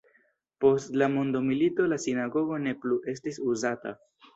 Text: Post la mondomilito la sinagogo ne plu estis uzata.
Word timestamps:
Post 0.65 0.95
la 1.01 1.11
mondomilito 1.17 1.87
la 1.95 2.03
sinagogo 2.09 2.61
ne 2.67 2.77
plu 2.83 3.03
estis 3.17 3.43
uzata. 3.57 3.99